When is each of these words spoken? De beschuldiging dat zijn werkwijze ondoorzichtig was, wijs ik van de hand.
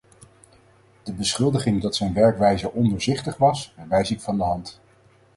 De 1.03 1.13
beschuldiging 1.13 1.81
dat 1.81 1.95
zijn 1.95 2.13
werkwijze 2.13 2.71
ondoorzichtig 2.71 3.37
was, 3.37 3.73
wijs 3.89 4.11
ik 4.11 4.21
van 4.21 4.37
de 4.37 4.43
hand. 4.43 4.81